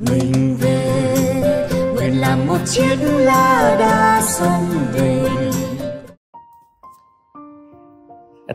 mình 0.00 0.56
về. 0.60 1.68
Nguyện 1.94 2.20
làm 2.20 2.46
một 2.46 2.58
chiếc 2.64 2.96
lá 3.00 3.76
đa 3.78 4.20
sông 4.22 4.66
về. 4.92 5.22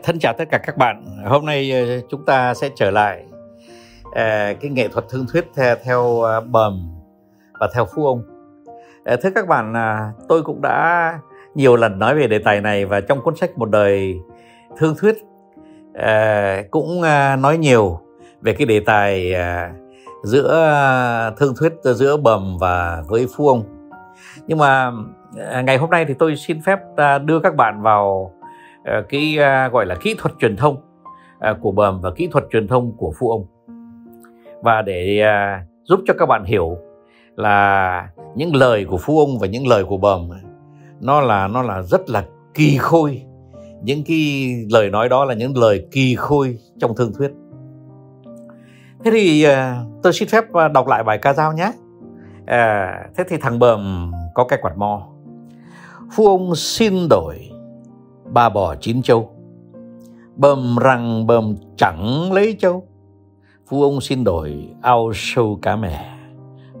Thân 0.02 0.18
chào 0.18 0.32
tất 0.38 0.44
cả 0.50 0.58
các 0.58 0.76
bạn. 0.76 1.04
Hôm 1.26 1.46
nay 1.46 1.72
ờ, 1.72 2.00
chúng 2.10 2.24
ta 2.24 2.54
sẽ 2.54 2.70
trở 2.74 2.90
lại 2.90 3.24
ờ, 4.14 4.54
cái 4.60 4.70
nghệ 4.70 4.88
thuật 4.88 5.04
thương 5.08 5.26
thuyết 5.32 5.44
theo, 5.56 5.76
theo 5.84 6.20
ờ, 6.20 6.40
bầm 6.40 6.88
và 7.60 7.68
theo 7.74 7.86
phu 7.94 8.06
ông. 8.06 8.22
Thưa 9.22 9.30
các 9.34 9.48
bạn 9.48 9.74
à, 9.74 10.12
tôi 10.28 10.42
cũng 10.42 10.62
đã 10.62 11.18
nhiều 11.54 11.76
lần 11.76 11.98
nói 11.98 12.14
về 12.14 12.26
đề 12.26 12.38
tài 12.38 12.60
này 12.60 12.84
và 12.84 13.00
trong 13.00 13.22
cuốn 13.22 13.36
sách 13.36 13.58
một 13.58 13.70
đời 13.70 14.20
thương 14.76 14.94
thuyết 14.98 15.16
cũng 16.70 17.00
nói 17.38 17.58
nhiều 17.58 18.00
về 18.40 18.52
cái 18.52 18.66
đề 18.66 18.80
tài 18.80 19.34
à, 19.34 19.72
giữa 20.22 20.62
à, 20.64 21.30
thương 21.30 21.54
thuyết 21.58 21.72
giữa 21.82 22.16
bầm 22.16 22.56
và 22.60 23.02
với 23.08 23.26
phu 23.36 23.48
ông. 23.48 23.62
Nhưng 24.46 24.58
mà 24.58 24.92
à, 25.50 25.62
ngày 25.62 25.76
hôm 25.76 25.90
nay 25.90 26.04
thì 26.08 26.14
tôi 26.18 26.36
xin 26.36 26.62
phép 26.62 26.78
à, 26.96 27.18
đưa 27.18 27.40
các 27.40 27.56
bạn 27.56 27.82
vào 27.82 28.32
cái 29.08 29.36
gọi 29.72 29.86
là 29.86 29.94
kỹ 29.94 30.14
thuật 30.18 30.34
truyền 30.40 30.56
thông 30.56 30.76
của 31.60 31.72
bầm 31.72 32.00
và 32.00 32.10
kỹ 32.10 32.28
thuật 32.32 32.44
truyền 32.52 32.68
thông 32.68 32.92
của 32.96 33.12
phu 33.18 33.30
ông. 33.30 33.46
Và 34.62 34.82
để 34.82 35.22
giúp 35.84 36.00
cho 36.06 36.14
các 36.18 36.26
bạn 36.26 36.44
hiểu 36.44 36.76
là 37.36 38.08
những 38.34 38.56
lời 38.56 38.84
của 38.84 38.96
phu 38.96 39.18
ông 39.18 39.38
và 39.38 39.46
những 39.46 39.66
lời 39.66 39.84
của 39.84 39.96
bầm, 39.96 40.28
nó 41.00 41.20
là 41.20 41.48
nó 41.48 41.62
là 41.62 41.82
rất 41.82 42.10
là 42.10 42.24
kỳ 42.54 42.76
khôi. 42.78 43.22
Những 43.82 44.04
cái 44.06 44.54
lời 44.70 44.90
nói 44.90 45.08
đó 45.08 45.24
là 45.24 45.34
những 45.34 45.56
lời 45.56 45.86
kỳ 45.90 46.14
khôi 46.14 46.58
trong 46.80 46.96
thương 46.96 47.12
thuyết 47.18 47.30
thế 49.04 49.10
thì 49.10 49.42
ờ, 49.42 49.84
tôi 50.02 50.12
xin 50.12 50.28
phép 50.28 50.52
ờ, 50.52 50.68
đọc 50.68 50.86
lại 50.86 51.04
bài 51.04 51.18
ca 51.18 51.32
dao 51.32 51.52
nhé. 51.52 51.72
À, 52.46 52.98
thế 53.16 53.24
thì 53.28 53.36
thằng 53.36 53.58
bờm 53.58 54.12
có 54.34 54.44
cái 54.44 54.58
quạt 54.62 54.76
mo. 54.76 55.06
Phu 56.12 56.26
ông 56.26 56.54
xin 56.54 57.08
đổi 57.10 57.50
ba 58.32 58.48
bò 58.48 58.74
chín 58.74 59.02
châu. 59.02 59.30
Bờm 60.36 60.76
răng 60.76 61.26
bờm 61.26 61.56
chẳng 61.76 62.32
lấy 62.32 62.56
châu. 62.58 62.86
Phu 63.68 63.82
ông 63.82 64.00
xin 64.00 64.24
đổi 64.24 64.68
ao 64.82 65.12
sâu 65.14 65.58
cá 65.62 65.76
mè. 65.76 66.08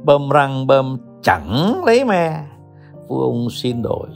Bơm 0.04 0.30
răng 0.30 0.66
bơm 0.66 0.98
chẳng 1.22 1.82
lấy 1.84 2.04
mè. 2.04 2.44
Phu 3.08 3.20
ông 3.20 3.50
xin 3.50 3.82
đổi 3.82 4.08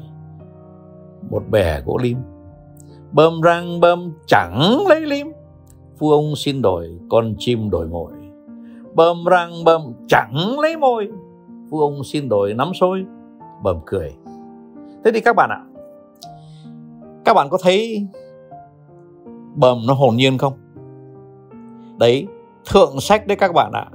một 1.30 1.42
bè 1.50 1.80
gỗ 1.80 1.98
lim. 2.02 2.18
Bơm 3.12 3.40
răng 3.40 3.80
bơm 3.80 4.12
chẳng 4.26 4.86
lấy 4.88 5.00
lim 5.00 5.32
phu 5.98 6.10
ông 6.10 6.36
xin 6.36 6.62
đổi 6.62 6.98
con 7.10 7.34
chim 7.38 7.70
đổi 7.70 7.86
mồi. 7.86 8.12
Bơm 8.94 9.24
răng 9.24 9.64
bơm 9.64 9.82
chẳng 10.08 10.58
lấy 10.60 10.76
môi. 10.76 11.08
phu 11.70 11.80
ông 11.80 12.04
xin 12.04 12.28
đổi 12.28 12.54
nắm 12.54 12.74
sôi, 12.74 13.04
bơm 13.62 13.76
cười. 13.86 14.12
Thế 15.04 15.10
thì 15.14 15.20
các 15.20 15.36
bạn 15.36 15.50
ạ 15.50 15.60
các 17.26 17.34
bạn 17.34 17.48
có 17.50 17.58
thấy 17.62 18.06
bầm 19.54 19.78
nó 19.86 19.94
hồn 19.94 20.16
nhiên 20.16 20.38
không? 20.38 20.52
Đấy 21.98 22.26
thượng 22.70 23.00
sách 23.00 23.26
đấy 23.26 23.36
các 23.36 23.52
bạn 23.54 23.72
ạ. 23.72 23.86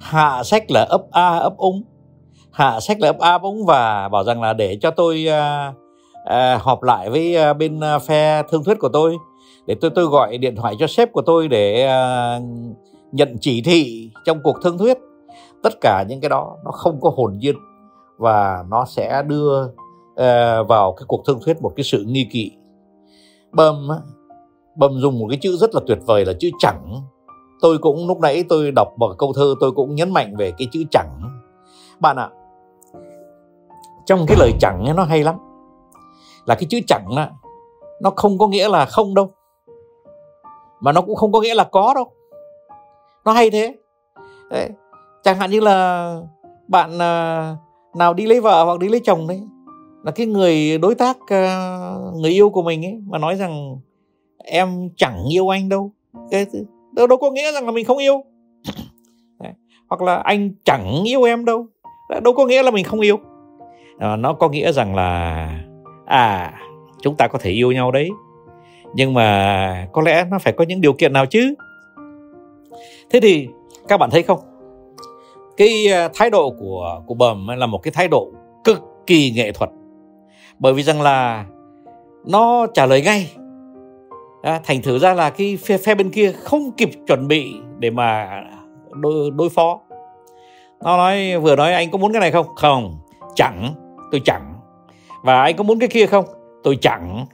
Hạ 0.00 0.42
sách 0.42 0.70
là 0.70 0.86
ấp 0.88 1.02
a 1.10 1.38
ấp 1.38 1.56
úng. 1.56 1.82
Hạ 2.50 2.80
sách 2.80 3.00
là 3.00 3.08
ấp 3.08 3.18
a 3.18 3.30
ấp 3.30 3.42
úng 3.42 3.66
và 3.66 4.08
bảo 4.08 4.24
rằng 4.24 4.42
là 4.42 4.52
để 4.52 4.78
cho 4.80 4.90
tôi 4.90 5.26
uh, 5.28 5.83
Ờ, 6.24 6.56
họp 6.56 6.82
lại 6.82 7.10
với 7.10 7.36
uh, 7.50 7.56
bên 7.56 7.80
uh, 7.96 8.02
phe 8.02 8.42
thương 8.50 8.64
thuyết 8.64 8.78
của 8.78 8.88
tôi. 8.88 9.16
Để 9.66 9.74
tôi 9.80 9.90
tôi 9.94 10.06
gọi 10.06 10.38
điện 10.38 10.56
thoại 10.56 10.74
cho 10.78 10.86
sếp 10.86 11.12
của 11.12 11.22
tôi 11.22 11.48
để 11.48 11.88
uh, 11.88 12.42
nhận 13.12 13.36
chỉ 13.40 13.62
thị 13.62 14.10
trong 14.24 14.40
cuộc 14.42 14.56
thương 14.62 14.78
thuyết. 14.78 14.98
Tất 15.62 15.72
cả 15.80 16.04
những 16.08 16.20
cái 16.20 16.28
đó 16.28 16.56
nó 16.64 16.70
không 16.70 17.00
có 17.00 17.10
hồn 17.16 17.38
nhiên 17.38 17.56
và 18.18 18.64
nó 18.68 18.84
sẽ 18.84 19.22
đưa 19.26 19.64
uh, 19.64 20.68
vào 20.68 20.94
cái 20.96 21.04
cuộc 21.08 21.22
thương 21.26 21.40
thuyết 21.44 21.62
một 21.62 21.72
cái 21.76 21.84
sự 21.84 22.04
nghi 22.06 22.28
kỵ. 22.32 22.50
Bầm 23.52 23.88
bầm 24.76 25.00
dùng 25.00 25.18
một 25.18 25.26
cái 25.30 25.38
chữ 25.42 25.56
rất 25.56 25.74
là 25.74 25.80
tuyệt 25.86 25.98
vời 26.06 26.24
là 26.24 26.32
chữ 26.40 26.50
chẳng. 26.58 27.00
Tôi 27.60 27.78
cũng 27.78 28.08
lúc 28.08 28.20
nãy 28.20 28.44
tôi 28.48 28.70
đọc 28.70 28.88
một 28.96 29.14
câu 29.18 29.32
thơ 29.36 29.54
tôi 29.60 29.72
cũng 29.72 29.94
nhấn 29.94 30.12
mạnh 30.12 30.36
về 30.36 30.52
cái 30.58 30.68
chữ 30.72 30.84
chẳng. 30.90 31.40
Bạn 32.00 32.16
ạ 32.16 32.28
à, 32.32 33.00
trong 34.06 34.26
cái 34.26 34.36
lời 34.40 34.52
chẳng 34.60 34.84
ấy, 34.84 34.94
nó 34.94 35.04
hay 35.04 35.24
lắm 35.24 35.34
là 36.46 36.54
cái 36.54 36.66
chữ 36.70 36.80
chẳng 36.86 37.06
á 37.16 37.30
nó 38.00 38.10
không 38.16 38.38
có 38.38 38.48
nghĩa 38.48 38.68
là 38.68 38.86
không 38.86 39.14
đâu. 39.14 39.30
Mà 40.80 40.92
nó 40.92 41.00
cũng 41.00 41.14
không 41.14 41.32
có 41.32 41.40
nghĩa 41.40 41.54
là 41.54 41.64
có 41.64 41.94
đâu. 41.94 42.10
Nó 43.24 43.32
hay 43.32 43.50
thế. 43.50 43.74
Đấy. 44.50 44.70
chẳng 45.22 45.38
hạn 45.38 45.50
như 45.50 45.60
là 45.60 46.18
bạn 46.68 46.98
à, 46.98 47.56
nào 47.96 48.14
đi 48.14 48.26
lấy 48.26 48.40
vợ 48.40 48.64
hoặc 48.64 48.78
đi 48.78 48.88
lấy 48.88 49.00
chồng 49.04 49.26
đấy 49.26 49.42
là 50.04 50.10
cái 50.10 50.26
người 50.26 50.78
đối 50.78 50.94
tác 50.94 51.16
à, 51.26 51.94
người 52.14 52.30
yêu 52.30 52.50
của 52.50 52.62
mình 52.62 52.84
ấy 52.84 53.00
mà 53.06 53.18
nói 53.18 53.36
rằng 53.36 53.76
em 54.38 54.88
chẳng 54.96 55.24
yêu 55.32 55.48
anh 55.48 55.68
đâu. 55.68 55.92
Cái 56.30 56.46
đâu, 56.92 57.06
đâu 57.06 57.18
có 57.18 57.30
nghĩa 57.30 57.52
rằng 57.52 57.64
là 57.64 57.70
mình 57.70 57.84
không 57.84 57.98
yêu. 57.98 58.24
Hoặc 59.88 60.02
là 60.02 60.16
anh 60.16 60.50
chẳng 60.64 61.02
yêu 61.04 61.22
em 61.22 61.44
đâu. 61.44 61.66
Đâu 62.22 62.34
có 62.34 62.46
nghĩa 62.46 62.62
là 62.62 62.70
mình 62.70 62.84
không 62.84 63.00
yêu. 63.00 63.16
À, 63.98 64.16
nó 64.16 64.32
có 64.32 64.48
nghĩa 64.48 64.72
rằng 64.72 64.94
là 64.94 65.48
à 66.04 66.52
chúng 67.02 67.16
ta 67.16 67.28
có 67.28 67.38
thể 67.38 67.50
yêu 67.50 67.72
nhau 67.72 67.90
đấy. 67.90 68.10
Nhưng 68.94 69.14
mà 69.14 69.88
có 69.92 70.02
lẽ 70.02 70.24
nó 70.30 70.38
phải 70.38 70.52
có 70.52 70.64
những 70.64 70.80
điều 70.80 70.92
kiện 70.92 71.12
nào 71.12 71.26
chứ? 71.26 71.54
Thế 73.10 73.20
thì 73.20 73.48
các 73.88 73.96
bạn 73.96 74.10
thấy 74.10 74.22
không? 74.22 74.38
Cái 75.56 75.92
à, 75.92 76.08
thái 76.14 76.30
độ 76.30 76.50
của 76.60 77.02
của 77.06 77.14
bầm 77.14 77.48
là 77.48 77.66
một 77.66 77.78
cái 77.78 77.92
thái 77.92 78.08
độ 78.08 78.30
cực 78.64 78.82
kỳ 79.06 79.30
nghệ 79.30 79.52
thuật. 79.52 79.70
Bởi 80.58 80.72
vì 80.72 80.82
rằng 80.82 81.02
là 81.02 81.46
nó 82.26 82.66
trả 82.74 82.86
lời 82.86 83.02
ngay. 83.02 83.30
À, 84.42 84.60
thành 84.64 84.82
thử 84.82 84.98
ra 84.98 85.14
là 85.14 85.30
cái 85.30 85.56
phe, 85.56 85.78
phe 85.78 85.94
bên 85.94 86.10
kia 86.10 86.32
không 86.32 86.72
kịp 86.72 86.90
chuẩn 87.06 87.28
bị 87.28 87.54
để 87.78 87.90
mà 87.90 88.40
đối, 88.90 89.30
đối 89.30 89.48
phó. 89.48 89.80
Nó 90.84 90.96
nói 90.96 91.38
vừa 91.38 91.56
nói 91.56 91.72
anh 91.72 91.90
có 91.90 91.98
muốn 91.98 92.12
cái 92.12 92.20
này 92.20 92.30
không? 92.30 92.46
Không 92.56 92.98
chẳng 93.34 93.74
tôi 94.10 94.20
chẳng 94.24 94.53
và 95.24 95.42
anh 95.42 95.56
có 95.56 95.64
muốn 95.64 95.78
cái 95.78 95.88
kia 95.88 96.06
không? 96.06 96.24
Tôi 96.62 96.78
chẳng. 96.80 97.26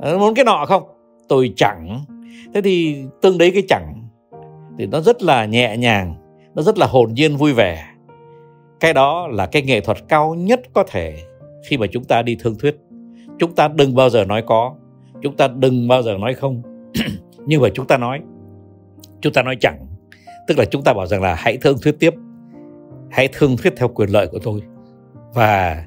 Ờ, 0.00 0.18
muốn 0.18 0.34
cái 0.34 0.44
nọ 0.44 0.64
không? 0.68 0.82
Tôi 1.28 1.52
chẳng. 1.56 2.04
Thế 2.54 2.60
thì 2.62 3.04
tương 3.22 3.38
đấy 3.38 3.50
cái 3.54 3.62
chẳng 3.68 4.04
thì 4.78 4.86
nó 4.86 5.00
rất 5.00 5.22
là 5.22 5.44
nhẹ 5.44 5.76
nhàng, 5.76 6.14
nó 6.54 6.62
rất 6.62 6.78
là 6.78 6.86
hồn 6.86 7.14
nhiên 7.14 7.36
vui 7.36 7.52
vẻ. 7.52 7.86
Cái 8.80 8.92
đó 8.92 9.28
là 9.30 9.46
cái 9.46 9.62
nghệ 9.62 9.80
thuật 9.80 9.98
cao 10.08 10.34
nhất 10.34 10.60
có 10.72 10.84
thể 10.88 11.22
khi 11.68 11.78
mà 11.78 11.86
chúng 11.86 12.04
ta 12.04 12.22
đi 12.22 12.36
thương 12.40 12.58
thuyết. 12.58 12.76
Chúng 13.38 13.54
ta 13.54 13.68
đừng 13.68 13.94
bao 13.94 14.10
giờ 14.10 14.24
nói 14.24 14.42
có, 14.46 14.74
chúng 15.22 15.36
ta 15.36 15.48
đừng 15.48 15.88
bao 15.88 16.02
giờ 16.02 16.16
nói 16.18 16.34
không. 16.34 16.62
Nhưng 17.46 17.62
mà 17.62 17.68
chúng 17.74 17.86
ta 17.86 17.96
nói, 17.96 18.20
chúng 19.20 19.32
ta 19.32 19.42
nói 19.42 19.56
chẳng. 19.60 19.86
Tức 20.48 20.58
là 20.58 20.64
chúng 20.64 20.82
ta 20.82 20.92
bảo 20.92 21.06
rằng 21.06 21.22
là 21.22 21.34
hãy 21.34 21.56
thương 21.56 21.78
thuyết 21.82 21.96
tiếp, 21.98 22.14
hãy 23.10 23.28
thương 23.32 23.56
thuyết 23.56 23.72
theo 23.76 23.88
quyền 23.88 24.08
lợi 24.08 24.26
của 24.26 24.38
tôi. 24.38 24.62
Và 25.34 25.84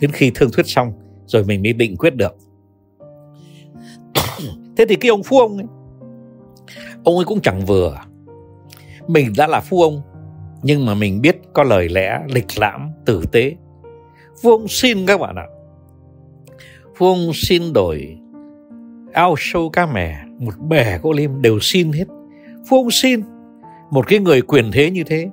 đến 0.00 0.10
khi 0.10 0.30
thương 0.34 0.50
thuyết 0.52 0.66
xong 0.66 0.92
rồi 1.26 1.44
mình 1.44 1.62
mới 1.62 1.72
định 1.72 1.96
quyết 1.96 2.14
được 2.16 2.36
thế 4.76 4.84
thì 4.88 4.96
cái 4.96 5.10
ông 5.10 5.22
phu 5.22 5.38
ông 5.38 5.56
ấy 5.56 5.66
ông 7.04 7.16
ấy 7.16 7.24
cũng 7.24 7.40
chẳng 7.40 7.66
vừa 7.66 8.00
mình 9.08 9.32
đã 9.36 9.46
là 9.46 9.60
phu 9.60 9.82
ông 9.82 10.02
nhưng 10.62 10.86
mà 10.86 10.94
mình 10.94 11.20
biết 11.20 11.36
có 11.52 11.62
lời 11.62 11.88
lẽ 11.88 12.20
lịch 12.28 12.58
lãm 12.58 12.90
tử 13.04 13.22
tế 13.32 13.56
Phu 14.42 14.50
ông 14.50 14.68
xin 14.68 15.06
các 15.06 15.20
bạn 15.20 15.36
ạ. 15.36 15.46
Phu 16.96 17.06
ông 17.06 17.30
xin 17.34 17.72
đổi 17.72 18.18
ao 19.12 19.34
sâu 19.38 19.70
cá 19.70 19.86
mè, 19.86 20.16
một 20.38 20.52
bè 20.68 20.98
gỗ 20.98 21.12
lim 21.12 21.42
đều 21.42 21.58
xin 21.60 21.92
hết. 21.92 22.04
Phu 22.68 22.76
ông 22.76 22.90
xin 22.90 23.20
một 23.90 24.06
cái 24.08 24.18
người 24.18 24.42
quyền 24.42 24.70
thế 24.72 24.90
như 24.90 25.04
thế, 25.04 25.28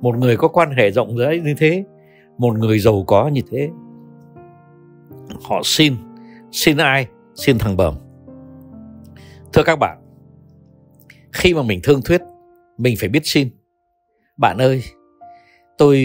một 0.00 0.16
người 0.18 0.36
có 0.36 0.48
quan 0.48 0.70
hệ 0.70 0.90
rộng 0.90 1.16
rãi 1.16 1.40
như 1.40 1.54
thế, 1.58 1.84
một 2.38 2.58
người 2.58 2.78
giàu 2.78 3.04
có 3.06 3.28
như 3.28 3.40
thế. 3.50 3.68
Họ 5.42 5.60
xin, 5.64 5.96
xin 6.52 6.76
ai? 6.76 7.06
Xin 7.34 7.58
thằng 7.58 7.76
bờm. 7.76 7.94
Thưa 9.52 9.62
các 9.62 9.76
bạn, 9.76 9.98
khi 11.32 11.54
mà 11.54 11.62
mình 11.62 11.80
thương 11.82 12.02
thuyết, 12.02 12.20
mình 12.78 12.96
phải 13.00 13.08
biết 13.08 13.26
xin. 13.26 13.50
Bạn 14.36 14.58
ơi, 14.58 14.82
tôi 15.78 16.04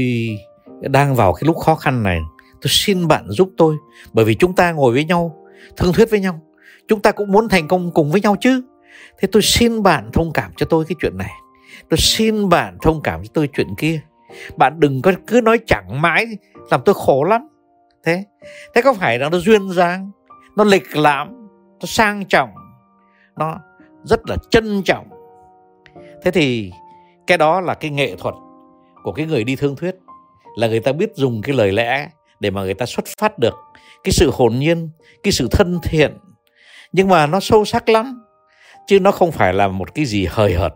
đang 0.82 1.16
vào 1.16 1.34
cái 1.34 1.44
lúc 1.46 1.58
khó 1.58 1.76
khăn 1.76 2.04
này 2.04 2.22
tôi 2.64 2.70
xin 2.70 3.08
bạn 3.08 3.26
giúp 3.30 3.50
tôi 3.58 3.78
bởi 4.14 4.26
vì 4.26 4.36
chúng 4.36 4.56
ta 4.56 4.72
ngồi 4.72 4.94
với 4.94 5.06
nhau 5.06 5.46
thương 5.78 5.94
thuyết 5.94 6.10
với 6.10 6.20
nhau 6.20 6.42
chúng 6.88 7.02
ta 7.02 7.12
cũng 7.12 7.32
muốn 7.32 7.50
thành 7.50 7.68
công 7.68 7.92
cùng 7.92 8.12
với 8.12 8.22
nhau 8.22 8.36
chứ 8.42 8.62
thế 9.20 9.28
tôi 9.32 9.42
xin 9.42 9.84
bạn 9.84 10.10
thông 10.14 10.34
cảm 10.34 10.52
cho 10.58 10.66
tôi 10.70 10.86
cái 10.86 10.96
chuyện 11.02 11.18
này 11.18 11.32
tôi 11.90 11.98
xin 11.98 12.50
bạn 12.50 12.78
thông 12.82 13.02
cảm 13.02 13.24
cho 13.24 13.30
tôi 13.34 13.50
chuyện 13.54 13.68
kia 13.78 14.02
bạn 14.58 14.80
đừng 14.80 15.02
có 15.02 15.12
cứ 15.28 15.42
nói 15.42 15.60
chẳng 15.68 16.02
mãi 16.02 16.26
làm 16.72 16.82
tôi 16.86 16.96
khổ 16.98 17.24
lắm 17.24 17.48
thế 18.04 18.24
thế 18.76 18.82
có 18.82 18.94
phải 18.94 19.20
là 19.20 19.30
nó 19.30 19.38
duyên 19.38 19.70
dáng, 19.70 20.12
nó 20.56 20.64
lịch 20.64 20.96
lãm, 20.96 21.28
nó 21.80 21.86
sang 21.86 22.26
trọng, 22.26 22.50
nó 23.38 23.56
rất 24.04 24.20
là 24.30 24.36
trân 24.52 24.84
trọng? 24.84 25.10
Thế 26.24 26.32
thì 26.32 26.72
cái 27.28 27.38
đó 27.38 27.62
là 27.62 27.74
cái 27.74 27.92
nghệ 27.92 28.16
thuật 28.16 28.36
của 29.04 29.12
cái 29.12 29.26
người 29.26 29.44
đi 29.44 29.56
thương 29.56 29.76
thuyết, 29.76 29.96
là 30.58 30.68
người 30.68 30.80
ta 30.80 30.92
biết 30.92 31.16
dùng 31.16 31.42
cái 31.42 31.56
lời 31.56 31.72
lẽ 31.72 32.10
để 32.40 32.52
mà 32.52 32.62
người 32.62 32.74
ta 32.74 32.86
xuất 32.86 33.06
phát 33.20 33.40
được 33.40 33.56
cái 34.04 34.12
sự 34.12 34.32
hồn 34.34 34.60
nhiên, 34.60 34.90
cái 35.24 35.32
sự 35.32 35.48
thân 35.52 35.80
thiện. 35.84 36.18
Nhưng 36.92 37.08
mà 37.08 37.28
nó 37.28 37.40
sâu 37.40 37.66
sắc 37.66 37.90
lắm, 37.90 38.24
chứ 38.88 39.00
nó 39.00 39.12
không 39.12 39.32
phải 39.32 39.54
là 39.54 39.68
một 39.68 39.96
cái 39.96 40.06
gì 40.06 40.28
hời 40.30 40.54
hợt. 40.54 40.74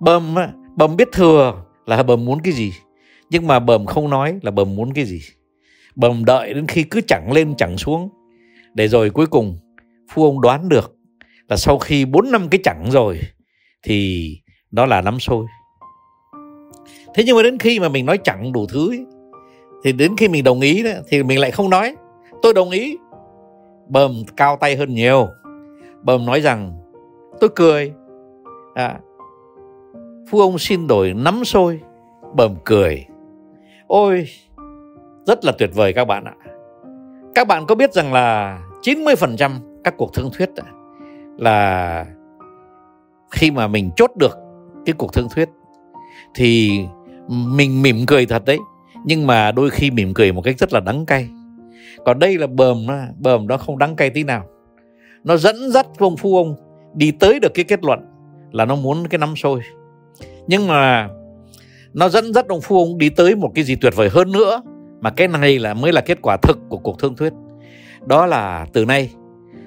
Bầm 0.00 0.34
bầm 0.76 0.96
biết 0.96 1.08
thừa 1.12 1.64
là 1.86 2.02
bầm 2.02 2.24
muốn 2.24 2.40
cái 2.42 2.52
gì, 2.52 2.72
nhưng 3.30 3.46
mà 3.46 3.58
bầm 3.58 3.86
không 3.86 4.10
nói 4.10 4.38
là 4.42 4.50
bầm 4.50 4.76
muốn 4.76 4.92
cái 4.92 5.04
gì 5.04 5.20
bầm 5.98 6.24
đợi 6.24 6.54
đến 6.54 6.66
khi 6.66 6.82
cứ 6.82 7.00
chẳng 7.06 7.32
lên 7.32 7.54
chẳng 7.56 7.78
xuống. 7.78 8.08
Để 8.74 8.88
rồi 8.88 9.10
cuối 9.10 9.26
cùng 9.26 9.56
phu 10.12 10.24
ông 10.24 10.40
đoán 10.40 10.68
được 10.68 10.96
là 11.48 11.56
sau 11.56 11.78
khi 11.78 12.04
4 12.04 12.30
năm 12.30 12.48
cái 12.48 12.60
chẳng 12.64 12.90
rồi 12.90 13.20
thì 13.82 14.30
đó 14.70 14.86
là 14.86 15.00
nắm 15.00 15.20
sôi 15.20 15.46
thế 17.14 17.24
nhưng 17.26 17.36
mà 17.36 17.42
đến 17.42 17.58
khi 17.58 17.80
mà 17.80 17.88
mình 17.88 18.06
nói 18.06 18.18
chẳng 18.24 18.52
đủ 18.52 18.66
thứ 18.66 18.90
ấy, 18.90 19.06
thì 19.84 19.92
đến 19.92 20.16
khi 20.16 20.28
mình 20.28 20.44
đồng 20.44 20.60
ý 20.60 20.82
đó, 20.82 20.90
thì 21.08 21.22
mình 21.22 21.38
lại 21.38 21.50
không 21.50 21.70
nói. 21.70 21.96
Tôi 22.42 22.54
đồng 22.54 22.70
ý. 22.70 22.96
Bầm 23.88 24.12
cao 24.36 24.56
tay 24.60 24.76
hơn 24.76 24.94
nhiều. 24.94 25.28
Bầm 26.02 26.26
nói 26.26 26.40
rằng 26.40 26.72
tôi 27.40 27.50
cười. 27.56 27.92
À, 28.74 28.98
phu 30.30 30.40
ông 30.40 30.58
xin 30.58 30.86
đổi 30.86 31.14
nắm 31.14 31.44
sôi 31.44 31.80
bầm 32.34 32.54
cười. 32.64 33.06
Ôi 33.86 34.26
rất 35.28 35.44
là 35.44 35.52
tuyệt 35.58 35.70
vời 35.74 35.92
các 35.92 36.04
bạn 36.04 36.24
ạ. 36.24 36.34
Các 37.34 37.46
bạn 37.48 37.66
có 37.66 37.74
biết 37.74 37.92
rằng 37.92 38.12
là 38.12 38.58
90% 38.82 39.50
các 39.84 39.94
cuộc 39.96 40.14
thương 40.14 40.30
thuyết 40.38 40.50
là 41.38 42.06
khi 43.30 43.50
mà 43.50 43.68
mình 43.68 43.90
chốt 43.96 44.10
được 44.16 44.38
cái 44.86 44.94
cuộc 44.98 45.12
thương 45.12 45.28
thuyết 45.34 45.48
thì 46.34 46.80
mình 47.28 47.82
mỉm 47.82 47.96
cười 48.06 48.26
thật 48.26 48.42
đấy, 48.46 48.58
nhưng 49.04 49.26
mà 49.26 49.52
đôi 49.52 49.70
khi 49.70 49.90
mỉm 49.90 50.14
cười 50.14 50.32
một 50.32 50.42
cách 50.44 50.58
rất 50.58 50.72
là 50.72 50.80
đắng 50.80 51.06
cay. 51.06 51.28
Còn 52.04 52.18
đây 52.18 52.38
là 52.38 52.46
bờm 52.46 52.86
bờm 53.18 53.46
nó 53.46 53.56
không 53.56 53.78
đắng 53.78 53.96
cay 53.96 54.10
tí 54.10 54.24
nào. 54.24 54.44
Nó 55.24 55.36
dẫn 55.36 55.70
dắt 55.70 55.86
ông 55.98 56.16
phu 56.16 56.36
ông 56.36 56.56
đi 56.94 57.10
tới 57.10 57.40
được 57.40 57.54
cái 57.54 57.64
kết 57.64 57.84
luận 57.84 58.00
là 58.52 58.64
nó 58.64 58.76
muốn 58.76 59.06
cái 59.10 59.18
nắm 59.18 59.36
sôi. 59.36 59.60
Nhưng 60.46 60.66
mà 60.66 61.08
nó 61.92 62.08
dẫn 62.08 62.34
dắt 62.34 62.48
ông 62.48 62.60
phu 62.60 62.78
ông 62.78 62.98
đi 62.98 63.08
tới 63.08 63.34
một 63.36 63.50
cái 63.54 63.64
gì 63.64 63.76
tuyệt 63.76 63.96
vời 63.96 64.08
hơn 64.12 64.32
nữa 64.32 64.62
mà 65.00 65.10
cái 65.10 65.28
này 65.28 65.58
là 65.58 65.74
mới 65.74 65.92
là 65.92 66.00
kết 66.00 66.18
quả 66.22 66.36
thực 66.42 66.58
của 66.68 66.78
cuộc 66.78 66.98
thương 66.98 67.16
thuyết. 67.16 67.32
Đó 68.06 68.26
là 68.26 68.66
từ 68.72 68.84
nay 68.84 69.10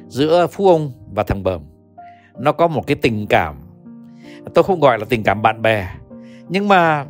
giữa 0.08 0.48
phú 0.48 0.68
ông 0.68 0.92
và 1.14 1.24
thằng 1.24 1.44
bờm 1.44 1.62
nó 2.40 2.52
có 2.52 2.68
một 2.68 2.88
cái 2.88 2.96
tình 2.96 3.28
cảm. 3.28 3.56
Tôi 4.54 4.64
không 4.64 4.80
gọi 4.80 5.00
là 5.00 5.06
tình 5.10 5.24
cảm 5.24 5.42
bạn 5.42 5.62
bè 5.62 5.88
nhưng 6.50 6.68
mà 6.68 7.06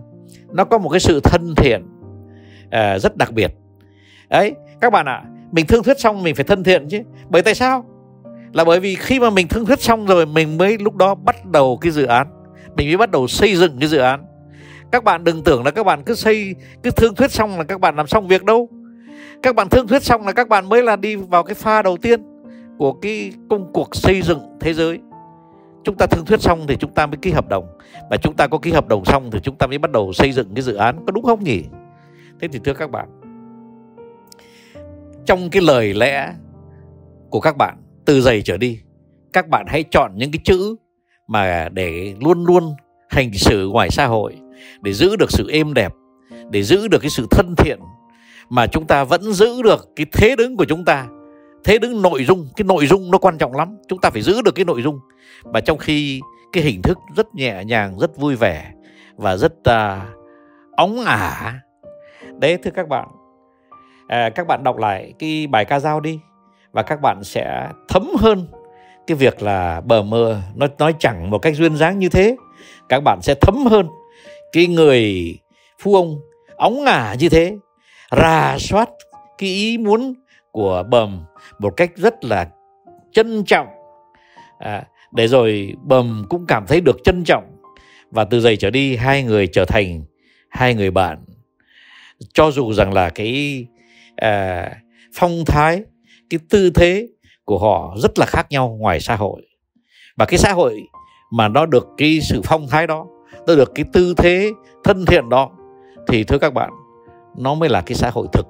nó 0.49 0.65
có 0.65 0.77
một 0.77 0.89
cái 0.89 0.99
sự 0.99 1.19
thân 1.23 1.53
thiện 1.57 1.85
uh, 2.65 3.01
rất 3.01 3.17
đặc 3.17 3.31
biệt. 3.31 3.51
Ấy 4.29 4.53
các 4.81 4.93
bạn 4.93 5.05
ạ 5.05 5.13
à, 5.13 5.25
mình 5.51 5.65
thương 5.65 5.83
thuyết 5.83 5.99
xong 5.99 6.23
mình 6.23 6.35
phải 6.35 6.45
thân 6.45 6.63
thiện 6.63 6.87
chứ. 6.89 7.01
Bởi 7.29 7.41
tại 7.41 7.55
sao? 7.55 7.85
Là 8.53 8.63
bởi 8.63 8.79
vì 8.79 8.95
khi 8.95 9.19
mà 9.19 9.29
mình 9.29 9.47
thương 9.47 9.65
thuyết 9.65 9.81
xong 9.81 10.05
rồi 10.05 10.25
mình 10.25 10.57
mới 10.57 10.77
lúc 10.77 10.95
đó 10.95 11.15
bắt 11.15 11.45
đầu 11.45 11.77
cái 11.81 11.91
dự 11.91 12.05
án. 12.05 12.27
Mình 12.75 12.87
mới 12.87 12.97
bắt 12.97 13.11
đầu 13.11 13.27
xây 13.27 13.55
dựng 13.55 13.79
cái 13.79 13.89
dự 13.89 13.97
án 13.97 14.25
các 14.91 15.03
bạn 15.03 15.23
đừng 15.23 15.43
tưởng 15.43 15.63
là 15.63 15.71
các 15.71 15.83
bạn 15.83 16.03
cứ 16.03 16.15
xây, 16.15 16.55
cứ 16.83 16.91
thương 16.91 17.15
thuyết 17.15 17.31
xong 17.31 17.57
là 17.57 17.63
các 17.63 17.81
bạn 17.81 17.95
làm 17.95 18.07
xong 18.07 18.27
việc 18.27 18.43
đâu. 18.43 18.69
Các 19.43 19.55
bạn 19.55 19.69
thương 19.69 19.87
thuyết 19.87 20.03
xong 20.03 20.25
là 20.25 20.31
các 20.31 20.49
bạn 20.49 20.69
mới 20.69 20.83
là 20.83 20.95
đi 20.95 21.15
vào 21.15 21.43
cái 21.43 21.55
pha 21.55 21.81
đầu 21.81 21.97
tiên 21.97 22.21
của 22.77 22.93
cái 22.93 23.33
công 23.49 23.73
cuộc 23.73 23.95
xây 23.95 24.21
dựng 24.21 24.39
thế 24.59 24.73
giới. 24.73 24.99
Chúng 25.83 25.95
ta 25.97 26.05
thương 26.05 26.25
thuyết 26.25 26.41
xong 26.41 26.65
thì 26.67 26.75
chúng 26.79 26.93
ta 26.93 27.05
mới 27.05 27.17
ký 27.21 27.31
hợp 27.31 27.49
đồng. 27.49 27.67
Và 28.09 28.17
chúng 28.17 28.35
ta 28.35 28.47
có 28.47 28.57
ký 28.57 28.71
hợp 28.71 28.87
đồng 28.87 29.05
xong 29.05 29.31
thì 29.31 29.39
chúng 29.43 29.55
ta 29.55 29.67
mới 29.67 29.77
bắt 29.77 29.91
đầu 29.91 30.13
xây 30.13 30.31
dựng 30.31 30.47
cái 30.55 30.61
dự 30.61 30.73
án, 30.73 31.05
có 31.05 31.11
đúng 31.11 31.23
không 31.23 31.43
nhỉ? 31.43 31.63
Thế 32.41 32.47
thì 32.47 32.59
thưa 32.63 32.73
các 32.73 32.91
bạn, 32.91 33.09
trong 35.25 35.49
cái 35.49 35.61
lời 35.61 35.93
lẽ 35.93 36.33
của 37.29 37.39
các 37.39 37.57
bạn, 37.57 37.77
từ 38.05 38.21
giày 38.21 38.41
trở 38.41 38.57
đi, 38.57 38.79
các 39.33 39.47
bạn 39.47 39.65
hãy 39.69 39.83
chọn 39.91 40.11
những 40.15 40.31
cái 40.31 40.39
chữ 40.43 40.75
mà 41.27 41.69
để 41.69 42.15
luôn 42.19 42.45
luôn 42.45 42.75
hành 43.09 43.33
xử 43.33 43.67
ngoài 43.67 43.89
xã 43.89 44.05
hội 44.05 44.40
để 44.81 44.93
giữ 44.93 45.15
được 45.15 45.31
sự 45.31 45.49
êm 45.49 45.73
đẹp 45.73 45.93
để 46.49 46.63
giữ 46.63 46.87
được 46.87 46.99
cái 47.01 47.09
sự 47.09 47.27
thân 47.31 47.55
thiện 47.57 47.79
mà 48.49 48.67
chúng 48.67 48.87
ta 48.87 49.03
vẫn 49.03 49.33
giữ 49.33 49.61
được 49.61 49.89
cái 49.95 50.05
thế 50.13 50.35
đứng 50.35 50.57
của 50.57 50.65
chúng 50.65 50.85
ta. 50.85 51.07
Thế 51.63 51.77
đứng 51.77 52.01
nội 52.01 52.23
dung 52.23 52.47
cái 52.55 52.65
nội 52.65 52.85
dung 52.85 53.11
nó 53.11 53.17
quan 53.17 53.37
trọng 53.37 53.55
lắm. 53.55 53.77
Chúng 53.87 54.01
ta 54.01 54.09
phải 54.09 54.21
giữ 54.21 54.41
được 54.41 54.55
cái 54.55 54.65
nội 54.65 54.81
dung. 54.81 54.99
Mà 55.45 55.59
trong 55.59 55.77
khi 55.77 56.21
cái 56.53 56.63
hình 56.63 56.81
thức 56.81 56.97
rất 57.15 57.35
nhẹ 57.35 57.63
nhàng 57.63 57.99
rất 57.99 58.17
vui 58.17 58.35
vẻ 58.35 58.71
và 59.15 59.37
rất 59.37 59.53
uh, 59.53 60.01
óng 60.71 61.05
ả. 61.05 61.53
Đấy 62.39 62.57
thưa 62.63 62.71
các 62.71 62.87
bạn. 62.87 63.07
À, 64.07 64.29
các 64.29 64.47
bạn 64.47 64.63
đọc 64.63 64.77
lại 64.77 65.13
cái 65.19 65.47
bài 65.47 65.65
ca 65.65 65.79
dao 65.79 65.99
đi 65.99 66.19
và 66.71 66.81
các 66.81 67.01
bạn 67.01 67.23
sẽ 67.23 67.69
thấm 67.89 68.07
hơn 68.19 68.47
cái 69.07 69.17
việc 69.17 69.41
là 69.41 69.81
bờ 69.81 70.03
mờ 70.03 70.41
nó 70.55 70.67
nói 70.79 70.95
chẳng 70.99 71.29
một 71.29 71.37
cách 71.37 71.55
duyên 71.55 71.75
dáng 71.75 71.99
như 71.99 72.09
thế. 72.09 72.35
Các 72.89 72.99
bạn 73.03 73.19
sẽ 73.21 73.33
thấm 73.41 73.65
hơn 73.65 73.87
cái 74.51 74.67
người 74.67 75.35
phu 75.79 75.95
ông 75.95 76.19
óng 76.55 76.83
ngả 76.83 77.15
như 77.19 77.29
thế 77.29 77.57
rà 78.11 78.57
soát 78.59 78.89
cái 79.37 79.49
ý 79.49 79.77
muốn 79.77 80.13
của 80.51 80.83
bầm 80.89 81.23
một 81.59 81.73
cách 81.77 81.91
rất 81.95 82.23
là 82.23 82.47
trân 83.11 83.43
trọng. 83.45 83.67
À, 84.59 84.83
để 85.11 85.27
rồi 85.27 85.73
bầm 85.83 86.25
cũng 86.29 86.45
cảm 86.47 86.65
thấy 86.67 86.81
được 86.81 86.97
trân 87.03 87.23
trọng. 87.23 87.43
Và 88.11 88.23
từ 88.23 88.39
giây 88.39 88.57
trở 88.57 88.69
đi 88.69 88.95
hai 88.95 89.23
người 89.23 89.47
trở 89.47 89.65
thành 89.65 90.03
hai 90.49 90.73
người 90.73 90.91
bạn. 90.91 91.25
Cho 92.33 92.51
dù 92.51 92.73
rằng 92.73 92.93
là 92.93 93.09
cái 93.09 93.65
à, 94.15 94.69
phong 95.15 95.45
thái 95.45 95.83
cái 96.29 96.39
tư 96.49 96.69
thế 96.69 97.07
của 97.45 97.59
họ 97.59 97.95
rất 97.97 98.19
là 98.19 98.25
khác 98.25 98.47
nhau 98.49 98.77
ngoài 98.79 98.99
xã 98.99 99.15
hội. 99.15 99.41
Và 100.17 100.25
cái 100.25 100.37
xã 100.37 100.53
hội 100.53 100.81
mà 101.31 101.47
nó 101.47 101.65
được 101.65 101.87
cái 101.97 102.19
sự 102.21 102.41
phong 102.43 102.67
thái 102.67 102.87
đó 102.87 103.07
nó 103.47 103.55
được 103.55 103.71
cái 103.75 103.85
tư 103.93 104.13
thế 104.17 104.51
thân 104.83 105.05
thiện 105.05 105.29
đó 105.29 105.49
thì 106.07 106.23
thưa 106.23 106.37
các 106.37 106.53
bạn 106.53 106.69
nó 107.37 107.53
mới 107.53 107.69
là 107.69 107.81
cái 107.81 107.95
xã 107.95 108.09
hội 108.09 108.27
thực 108.33 108.45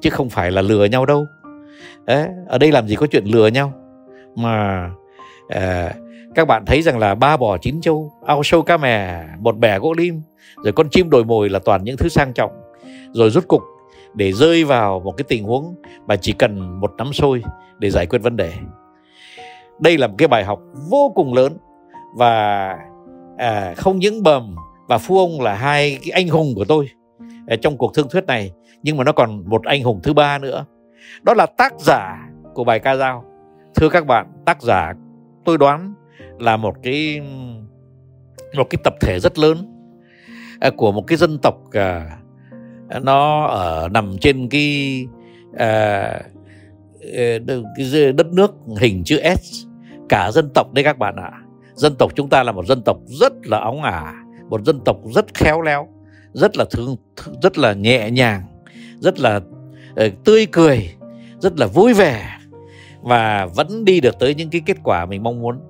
chứ 0.00 0.10
không 0.10 0.28
phải 0.28 0.50
là 0.50 0.62
lừa 0.62 0.84
nhau 0.84 1.06
đâu. 1.06 1.26
Đấy, 2.04 2.28
ở 2.46 2.58
đây 2.58 2.72
làm 2.72 2.88
gì 2.88 2.96
có 2.96 3.06
chuyện 3.06 3.24
lừa 3.24 3.46
nhau? 3.46 3.72
Mà 4.34 4.90
à, 5.48 5.94
các 6.34 6.48
bạn 6.48 6.64
thấy 6.66 6.82
rằng 6.82 6.98
là 6.98 7.14
ba 7.14 7.36
bò 7.36 7.58
chín 7.58 7.80
châu 7.80 8.12
ao 8.26 8.42
sâu 8.44 8.62
cá 8.62 8.76
mè 8.76 9.24
một 9.38 9.58
bè 9.58 9.78
gỗ 9.78 9.94
lim 9.98 10.22
rồi 10.64 10.72
con 10.72 10.88
chim 10.90 11.10
đồi 11.10 11.24
mồi 11.24 11.48
là 11.48 11.58
toàn 11.58 11.84
những 11.84 11.96
thứ 11.96 12.08
sang 12.08 12.32
trọng. 12.32 12.52
Rồi 13.12 13.30
rút 13.30 13.48
cục 13.48 13.62
để 14.14 14.32
rơi 14.32 14.64
vào 14.64 15.00
một 15.00 15.12
cái 15.16 15.24
tình 15.28 15.44
huống 15.44 15.74
mà 16.06 16.16
chỉ 16.16 16.32
cần 16.32 16.80
một 16.80 16.92
nắm 16.98 17.12
sôi 17.12 17.42
để 17.78 17.90
giải 17.90 18.06
quyết 18.06 18.22
vấn 18.22 18.36
đề. 18.36 18.52
Đây 19.78 19.98
là 19.98 20.06
một 20.06 20.14
cái 20.18 20.28
bài 20.28 20.44
học 20.44 20.60
vô 20.90 21.12
cùng 21.14 21.34
lớn 21.34 21.56
và 22.16 22.76
à, 23.38 23.74
không 23.76 23.98
những 23.98 24.22
bầm 24.22 24.56
và 24.88 24.98
phu 24.98 25.18
ông 25.18 25.40
là 25.40 25.54
hai 25.54 25.98
cái 26.02 26.10
anh 26.10 26.28
hùng 26.28 26.52
của 26.56 26.64
tôi 26.64 26.88
à, 27.46 27.56
trong 27.62 27.76
cuộc 27.76 27.94
thương 27.94 28.08
thuyết 28.08 28.26
này 28.26 28.52
nhưng 28.82 28.96
mà 28.96 29.04
nó 29.04 29.12
còn 29.12 29.48
một 29.48 29.64
anh 29.64 29.82
hùng 29.82 30.00
thứ 30.02 30.12
ba 30.12 30.38
nữa 30.38 30.64
đó 31.22 31.34
là 31.34 31.46
tác 31.46 31.80
giả 31.80 32.28
của 32.54 32.64
bài 32.64 32.78
ca 32.78 32.96
dao 32.96 33.24
thưa 33.74 33.88
các 33.88 34.06
bạn 34.06 34.26
tác 34.46 34.62
giả 34.62 34.94
tôi 35.44 35.58
đoán 35.58 35.94
là 36.38 36.56
một 36.56 36.74
cái 36.82 37.20
một 38.56 38.66
cái 38.70 38.78
tập 38.84 38.94
thể 39.00 39.20
rất 39.20 39.38
lớn 39.38 39.58
à, 40.60 40.70
của 40.76 40.92
một 40.92 41.04
cái 41.06 41.18
dân 41.18 41.38
tộc 41.42 41.54
à, 41.72 42.18
nó 43.02 43.46
ở 43.46 43.88
nằm 43.92 44.16
trên 44.20 44.48
cái 44.48 45.06
à, 45.56 46.20
ờ, 47.16 47.38
cái 47.76 48.12
đất 48.12 48.26
nước 48.32 48.54
hình 48.80 49.04
chữ 49.04 49.20
S 49.36 49.66
cả 50.08 50.30
dân 50.32 50.50
tộc 50.54 50.72
đấy 50.72 50.84
các 50.84 50.98
bạn 50.98 51.16
ạ 51.16 51.30
à 51.32 51.47
dân 51.78 51.94
tộc 51.94 52.12
chúng 52.14 52.28
ta 52.28 52.42
là 52.42 52.52
một 52.52 52.66
dân 52.66 52.82
tộc 52.82 52.98
rất 53.06 53.32
là 53.46 53.58
óng 53.58 53.82
ả 53.82 54.14
một 54.50 54.64
dân 54.64 54.80
tộc 54.84 54.96
rất 55.14 55.34
khéo 55.34 55.60
léo 55.60 55.88
rất 56.32 56.56
là 56.56 56.64
thương 56.70 56.96
rất 57.42 57.58
là 57.58 57.72
nhẹ 57.72 58.10
nhàng 58.10 58.42
rất 59.00 59.18
là 59.18 59.40
ờ, 59.96 60.08
tươi 60.24 60.46
cười 60.52 60.90
rất 61.40 61.58
là 61.58 61.66
vui 61.66 61.94
vẻ 61.94 62.38
và 63.02 63.46
vẫn 63.46 63.84
đi 63.84 64.00
được 64.00 64.18
tới 64.18 64.34
những 64.34 64.50
cái 64.50 64.60
kết 64.66 64.76
quả 64.84 65.06
mình 65.06 65.22
mong 65.22 65.40
muốn. 65.40 65.60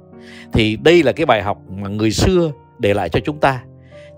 Thì 0.52 0.76
đây 0.76 1.02
là 1.02 1.12
cái 1.12 1.26
bài 1.26 1.42
học 1.42 1.58
mà 1.70 1.88
người 1.88 2.10
xưa 2.10 2.52
để 2.78 2.94
lại 2.94 3.08
cho 3.08 3.20
chúng 3.20 3.38
ta. 3.38 3.62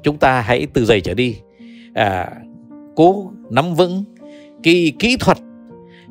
Chúng 0.02 0.16
ta 0.16 0.40
hãy 0.40 0.66
từ 0.74 0.84
giày 0.84 1.00
trở 1.00 1.14
đi 1.14 1.36
à, 1.94 2.30
cố 2.96 3.30
nắm 3.50 3.74
vững 3.74 4.04
cái 4.62 4.92
kỹ 4.98 5.16
thuật 5.20 5.38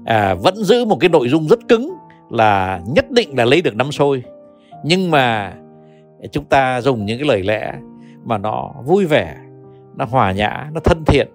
à, 0.06 0.34
vẫn 0.34 0.56
giữ 0.56 0.86
một 0.86 0.98
cái 1.00 1.10
nội 1.10 1.30
dung 1.30 1.48
rất 1.48 1.60
cứng 1.68 1.94
là 2.30 2.82
nhất 2.88 3.12
định 3.12 3.38
là 3.38 3.46
lấy 3.46 3.62
được 3.62 3.76
năm 3.76 3.92
sôi 3.92 4.24
nhưng 4.86 5.12
mà 5.12 5.54
chúng 6.32 6.46
ta 6.46 6.82
dùng 6.82 7.06
những 7.06 7.20
cái 7.20 7.28
lời 7.28 7.44
lẽ 7.44 7.74
mà 8.26 8.38
nó 8.38 8.74
vui 8.86 9.06
vẻ 9.06 9.36
nó 9.96 10.06
hòa 10.06 10.32
nhã 10.32 10.70
nó 10.74 10.80
thân 10.84 11.04
thiện 11.06 11.28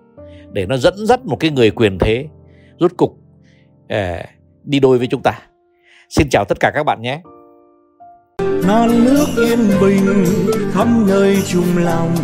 để 0.52 0.66
nó 0.66 0.76
dẫn 0.76 1.06
dắt 1.06 1.26
một 1.26 1.36
cái 1.40 1.50
người 1.50 1.70
quyền 1.70 1.98
thế 1.98 2.28
rút 2.78 2.96
cục 2.96 3.18
eh, 3.88 4.26
đi 4.64 4.80
đôi 4.80 4.98
với 4.98 5.06
chúng 5.06 5.22
ta. 5.22 5.32
Xin 6.08 6.28
chào 6.30 6.44
tất 6.48 6.60
cả 6.60 6.70
các 6.74 6.84
bạn 6.84 7.02
nhé. 7.02 7.20
Non 8.66 9.04
nước 9.04 9.26
yên 9.36 9.58
bình 9.80 10.24
khắp 10.72 10.88
nơi 11.06 11.38
chung 11.46 11.76
lòng 11.76 12.14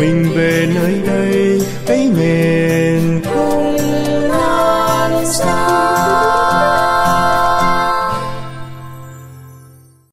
mình 0.00 0.26
về 0.36 0.68
nơi 0.74 1.00
đây 1.06 1.60
cái 1.86 2.10
miền 2.18 3.20
không 3.24 3.76
non 4.28 5.24
xa. 5.24 6.01